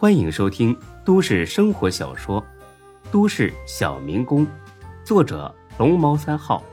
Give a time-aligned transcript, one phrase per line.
[0.00, 0.74] 欢迎收听
[1.04, 2.40] 都市生活小说
[3.12, 4.46] 《都市小民工》，
[5.04, 6.64] 作者龙猫三号，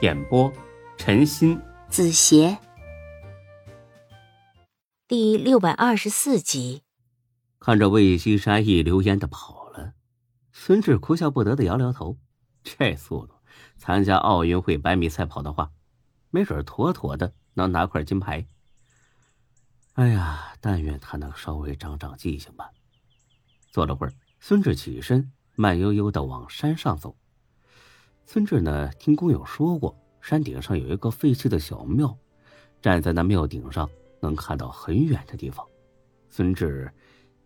[0.00, 0.48] 演播
[0.96, 2.56] 陈鑫、子邪，
[5.08, 6.84] 第六百二十四集。
[7.58, 9.94] 看着魏西山一溜烟的跑了，
[10.52, 12.16] 孙志哭笑不得的摇摇头。
[12.62, 13.34] 这速度，
[13.76, 15.72] 参加奥运会百米赛跑的话，
[16.30, 18.46] 没准妥妥的能拿块金牌。
[19.94, 22.70] 哎呀，但愿他能稍微长长记性吧。
[23.70, 27.16] 坐了会儿，孙志起身，慢悠悠的往山上走。
[28.24, 32.16] 孙志呢，听工友说过，山顶上有一个废弃的小庙，
[32.80, 33.88] 站在那庙顶上
[34.20, 35.66] 能看到很远的地方。
[36.28, 36.92] 孙志。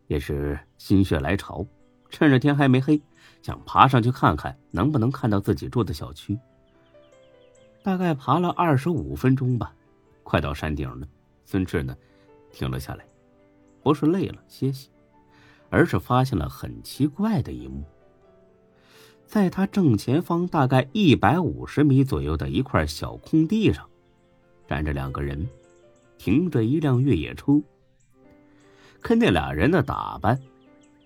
[0.09, 1.67] 也是心血来潮，
[2.11, 3.03] 趁着天还没黑，
[3.43, 6.39] 想爬上去看看能不能看到自己住的小区。
[7.83, 9.75] 大概爬了二十五分钟吧，
[10.23, 11.09] 快到山顶了。
[11.45, 11.97] 孙志呢，
[12.57, 13.05] 停了下来，
[13.83, 14.89] 不是累了歇息，
[15.69, 17.85] 而是发现了很奇怪的一幕。
[19.27, 23.87] 在他正前方大概一百五十米左右的一块小空地上，
[24.67, 25.47] 站着两个人，
[26.17, 27.61] 停着一辆越野车。
[29.03, 30.41] 看那俩人的打扮，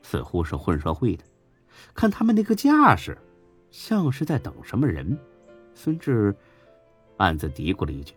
[0.03, 1.25] 似乎是混社会的。
[1.95, 3.19] 看他们那个架势，
[3.73, 5.19] 像是在等什么人。
[5.75, 6.33] 孙志
[7.17, 8.15] 暗自嘀咕了一句：“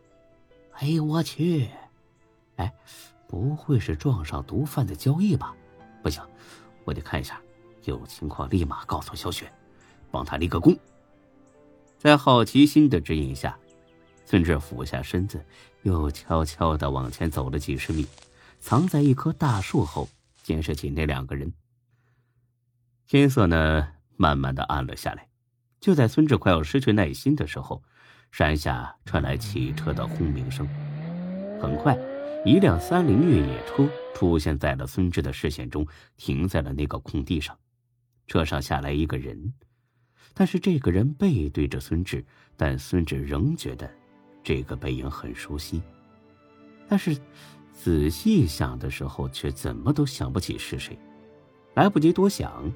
[0.77, 1.67] 哎呦我去！
[2.58, 2.71] 哎，
[3.34, 5.56] 不会是撞上毒贩的交易吧？
[6.03, 6.23] 不行，
[6.84, 7.42] 我得看一下，
[7.86, 9.52] 有情况立马告诉小雪，
[10.12, 10.78] 帮他立个功。”
[11.98, 13.58] 在好奇心的指引下，
[14.23, 15.44] 孙志俯下身子，
[15.81, 18.06] 又悄悄的往前走了几十米。
[18.59, 20.08] 藏在一棵大树后，
[20.44, 21.52] 监视起那两个人。
[23.08, 25.28] 天色呢，慢慢的暗了下来。
[25.80, 27.81] 就在孙志快要失去耐心的时候，
[28.31, 30.70] 山下传来汽车的轰鸣声。
[31.59, 31.98] 很快，
[32.45, 37.58] 一辆三菱越野车出现在了孙志的视线中，停在了那个空地上。
[38.27, 39.53] 车上下来一个人，
[40.33, 42.23] 但是这个人背对着孙志，
[42.58, 43.89] 但孙志仍觉得
[44.43, 45.81] 这个背影很熟悉。
[46.87, 47.17] 但是。
[47.76, 50.98] 仔细想的时候，却怎么都想不起是谁。
[51.73, 52.71] 来不及多想，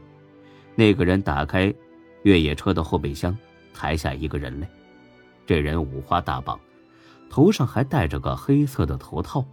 [0.75, 1.71] 那个人打开
[2.23, 3.37] 越野车的后备箱，
[3.75, 4.67] 抬下一个人来。
[5.45, 6.59] 这人五花大绑，
[7.29, 9.45] 头上还戴着个黑色的头套。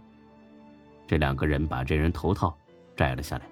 [1.07, 2.57] 这两个人把这人头套
[2.95, 3.45] 摘了下来，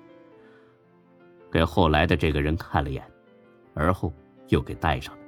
[1.52, 3.04] 给后来的这个人看了眼，
[3.74, 4.12] 而后
[4.50, 5.22] 又给戴上了。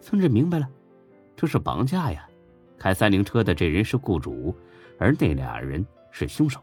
[0.00, 0.68] 孙志明白了，
[1.36, 2.28] 这是绑架呀！
[2.78, 4.54] 开三菱车的这人是雇主。
[4.98, 6.62] 而那俩人是凶手。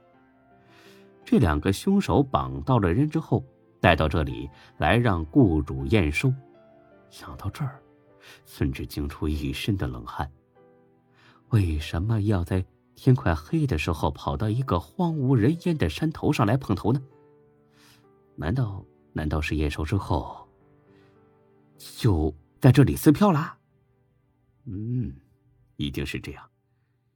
[1.25, 3.43] 这两个凶手绑到了人之后，
[3.81, 6.33] 带到这里来让雇主验收。
[7.09, 7.81] 想到这儿，
[8.45, 10.31] 孙志惊出一身的冷汗。
[11.49, 12.63] 为什么要在
[12.99, 17.01] 天快黑的时候跑到一个荒无人烟的山头上来碰头呢？
[18.35, 20.47] 难道难道是验收之后
[21.77, 23.57] 就在这里撕票啦？
[24.65, 25.15] 嗯，
[25.77, 26.45] 一定是这样。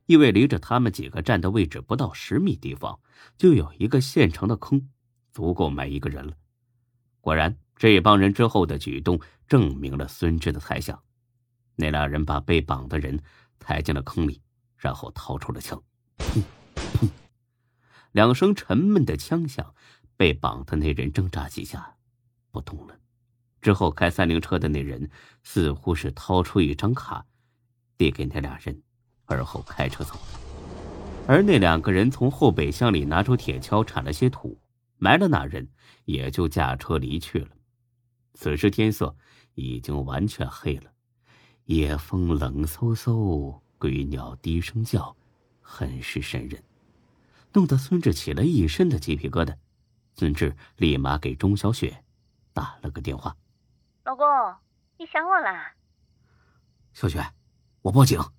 [0.05, 2.99] 因为离着他们几个站的位置不到十米地方，
[3.37, 4.89] 就有一个现成的坑，
[5.31, 6.33] 足够埋一个人了。
[7.21, 11.01] 果然，这帮人之后的举动证明了孙志的猜想。
[11.75, 13.17] 那俩人把被绑的人
[13.59, 14.41] 抬进了坑里，
[14.83, 15.81] 然后掏出了枪，
[16.17, 16.43] 砰
[16.75, 17.09] 砰，
[18.11, 19.73] 两声沉闷的枪响。
[20.17, 21.95] 被绑的那人挣扎几下，
[22.51, 22.99] 不动了。
[23.61, 25.09] 之后开三菱车的那人
[25.41, 27.25] 似乎是掏出一张卡，
[27.97, 28.83] 递给那俩人。
[29.25, 30.21] 而后开车走了，
[31.27, 34.59] 而那两个人从后备箱里拿出铁锹铲了些土，
[34.97, 35.67] 埋了那人，
[36.05, 37.49] 也就驾车离去了。
[38.33, 39.15] 此时天色
[39.55, 40.91] 已经完全黑了，
[41.65, 45.13] 夜风冷飕飕，鬼鸟低声叫，
[45.61, 46.63] 很是瘆人，
[47.51, 49.57] 弄得孙志起了一身的鸡皮疙瘩。
[50.15, 52.01] 孙志立马给钟小雪
[52.53, 53.35] 打了个电话
[54.05, 54.25] ：“老公，
[54.97, 55.75] 你想我啦？”
[56.95, 57.21] 小雪，
[57.81, 58.17] 我报警。
[58.17, 58.31] 哼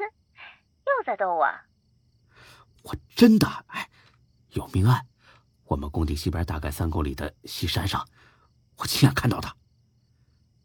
[0.00, 1.46] 又在逗我？
[2.82, 3.88] 我真的哎，
[4.54, 5.06] 有命案，
[5.66, 8.04] 我们工地西边大概三公里的西山上，
[8.78, 9.56] 我亲眼看到的。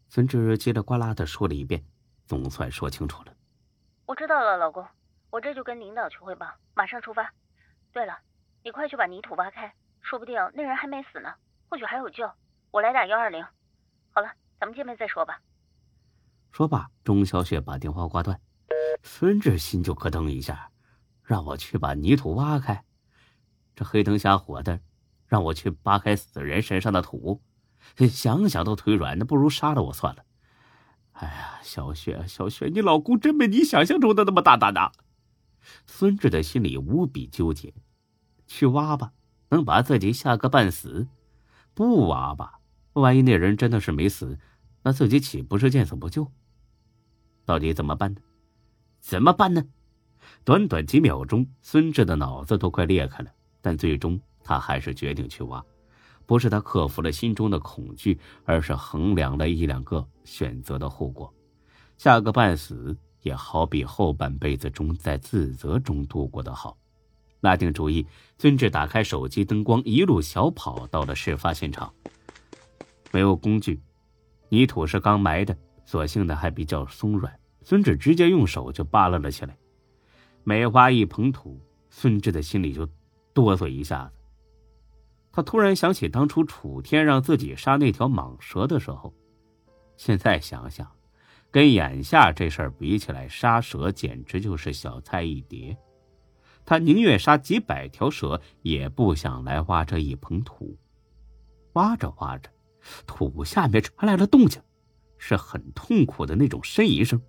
[0.08, 1.84] 孙志叽里呱啦的说了一遍，
[2.26, 3.35] 总算说清楚了。
[4.06, 4.86] 我知道了，老公，
[5.30, 7.32] 我这就跟领导去汇报，马上出发。
[7.92, 8.16] 对了，
[8.62, 11.34] 你快去把泥土挖开，说不定那人还没死呢，
[11.68, 12.30] 或许还有救。
[12.70, 13.44] 我来打幺二零。
[14.12, 14.30] 好了，
[14.60, 15.40] 咱们见面再说吧。
[16.52, 18.40] 说罢，钟小雪把电话挂断。
[19.02, 20.70] 孙志心就咯噔一下，
[21.24, 22.84] 让我去把泥土挖开，
[23.74, 24.78] 这黑灯瞎火的，
[25.26, 27.42] 让我去扒开死人身上的土，
[28.08, 30.24] 想想都腿软，那不如杀了我算了。
[31.18, 34.92] 哎呀，小雪，小雪，你老公真没你想象中的那么大胆呐！
[35.86, 37.72] 孙志的心里无比纠结，
[38.46, 39.12] 去挖吧，
[39.48, 41.08] 能把自己吓个半死？
[41.72, 42.60] 不挖吧，
[42.92, 44.38] 万一那人真的是没死，
[44.82, 46.30] 那自己岂不是见死不救？
[47.46, 48.20] 到底怎么办呢？
[49.00, 49.64] 怎么办呢？
[50.44, 53.30] 短短几秒钟，孙志的脑子都快裂开了，
[53.62, 55.64] 但最终他还是决定去挖。
[56.26, 61.32] 不是他克服了心中的恐惧，而是衡量了一两个选择的后果。
[61.96, 66.76] 吓个半死，也好比后半辈子中在自责中度过的好。
[67.40, 68.04] 拿定主意，
[68.38, 71.92] 孙志打开手机灯光，一路小跑到了事发现场。
[73.12, 73.80] 没有工具，
[74.48, 77.32] 泥土是刚埋的，所幸的还比较松软。
[77.62, 79.56] 孙志直接用手就扒拉了起来。
[80.44, 82.88] 每挖一捧土，孙志的心里就
[83.32, 84.15] 哆嗦一下子。
[85.36, 89.12] 他突然想起当初楚天让自己杀那条蟒蛇的时候，
[89.94, 90.90] 现在想想，
[91.50, 95.76] 跟眼下这事儿比起来，杀蛇简直就是小菜一碟。
[96.64, 100.74] 他宁愿杀几百条蛇，也不想来挖这一捧土。
[101.74, 102.48] 挖着挖着，
[103.06, 104.62] 土下面传来了动静，
[105.18, 107.20] 是很痛苦的那种呻吟声。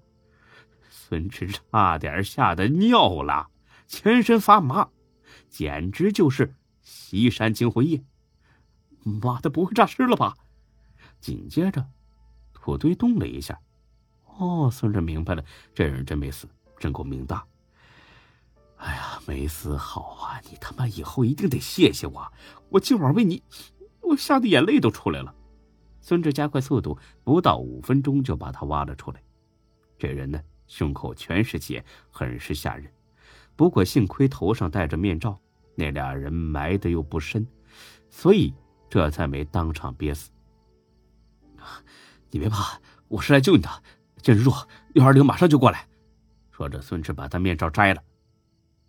[0.89, 3.49] 孙志差点吓得尿了，
[3.85, 4.87] 全身发麻，
[5.49, 6.55] 简直就是
[6.87, 8.01] 西山惊魂夜。
[9.03, 10.37] 妈的，不会诈尸了吧？
[11.19, 11.85] 紧接着，
[12.53, 13.59] 土堆动了一下。
[14.37, 15.43] 哦，孙志明白了，
[15.75, 16.47] 这人真没死，
[16.79, 17.45] 真够命大。
[18.77, 20.39] 哎呀，没死好啊！
[20.49, 22.31] 你他妈以后一定得谢谢我，
[22.69, 23.43] 我今晚为你，
[23.99, 25.35] 我吓得眼泪都出来了。
[25.99, 29.21] 孙志加快速度，不到五分钟就把他挖了出来。
[29.97, 32.89] 这人呢，胸口全是血，很是吓人。
[33.57, 35.37] 不过幸亏头上戴着面罩，
[35.79, 37.47] 那俩人埋的又不深，
[38.09, 38.51] 所以
[38.89, 40.31] 这才没当场憋死。
[42.31, 43.69] 你别怕，我是来救你的。
[44.23, 45.87] 见弱，幺二零马上就过来。
[46.49, 48.03] 说着，孙志把他面罩摘了。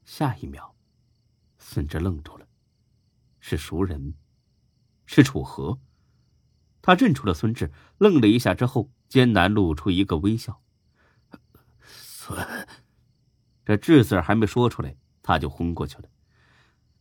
[0.06, 0.75] 下一秒，
[1.58, 2.46] 孙志愣住了，
[3.38, 4.14] 是熟人，
[5.05, 5.79] 是楚河。
[6.81, 10.58] 他认出了孙志，愣了一下之后，艰难露出一个微笑。
[11.82, 12.67] 孙，
[13.67, 16.08] 这志“字还没说出来，他就昏过去了。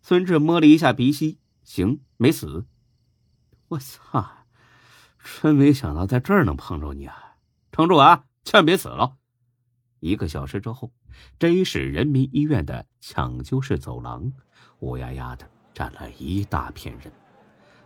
[0.08, 2.66] 孙志摸了一下鼻息，行，没死。
[3.68, 4.46] 我操！
[5.42, 7.36] 真没想到在这儿能碰着你啊！
[7.74, 9.18] 撑住啊，千万别死了。
[10.00, 10.94] 一个小时之后
[11.40, 14.32] ，J 市人民医院的抢救室走廊，
[14.80, 17.12] 乌压压的站了一大片人，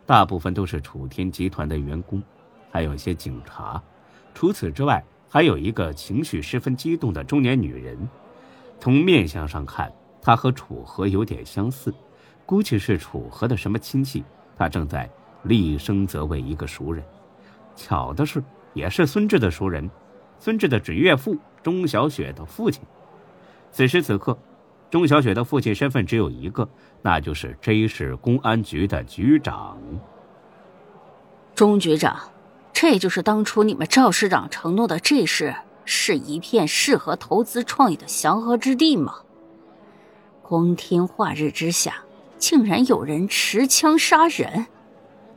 [0.05, 2.21] 大部分都是楚天集团的员工，
[2.69, 3.81] 还有一些警察。
[4.35, 8.07] 除此之外，还有一个情绪十分激动的中年女人。
[8.79, 9.91] 从面相上看，
[10.21, 11.91] 她和楚河有点相似，
[12.51, 14.25] 估计是楚河的什么亲戚。
[14.57, 15.09] 他正在
[15.43, 17.01] 厉声责问一个熟人。
[17.77, 18.43] 巧的是，
[18.73, 19.89] 也是孙志的熟人，
[20.37, 21.37] 孙志的准岳父。
[21.63, 22.83] 钟小雪的父亲。
[23.71, 24.37] 此时此刻，
[24.89, 26.67] 钟小雪的父亲身份只有一个，
[27.01, 29.77] 那就是 J 市公安局的局长。
[31.55, 32.19] 钟局长，
[32.73, 35.55] 这就是当初你们赵市长承诺的 J 市
[35.85, 39.19] 是一片适合投资创业的祥和之地吗？
[40.41, 42.03] 光天化日之下，
[42.41, 44.65] 竟然有人持枪杀人，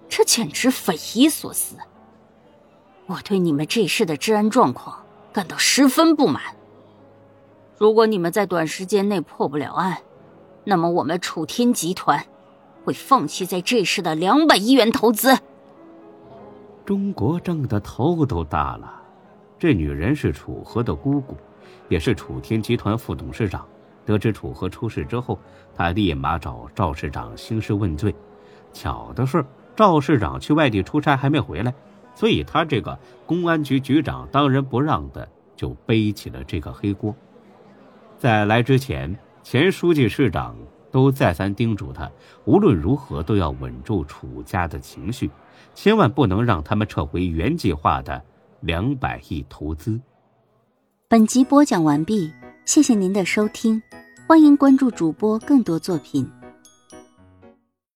[0.09, 1.77] 这简直匪夷所思。
[3.07, 5.05] 我对你们这市的治安状况。
[5.35, 6.41] 感到十分不满。
[7.77, 9.99] 如果你们在短时间内破不了案，
[10.63, 12.25] 那么我们楚天集团
[12.85, 15.37] 会放弃在这市的两百亿元投资。
[16.87, 19.03] 钟国正的头都大了。
[19.59, 21.37] 这女人是楚河的姑姑，
[21.89, 23.67] 也是楚天集团副董事长。
[24.05, 25.39] 得知楚河出事之后，
[25.75, 28.15] 他立马找赵市长兴师问罪。
[28.73, 29.45] 巧的是，
[29.75, 31.73] 赵市长去外地出差还没回来。
[32.15, 32.97] 所以，他这个
[33.27, 37.15] 公安局局长当仁不让的就背起了这个黑锅。
[38.19, 40.57] 在来之前，前书记、市长
[40.93, 42.09] 都再三叮嘱他，
[42.45, 45.29] 无论如何都要稳住楚家的情绪，
[45.75, 48.23] 千万不能让他们撤回原计划的
[48.61, 50.01] 两百亿投资。
[51.09, 52.33] 本集播讲完毕，
[52.65, 53.81] 谢谢您的收听，
[54.27, 56.27] 欢迎关注主播更多作品。